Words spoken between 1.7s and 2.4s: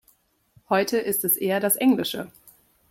Englische.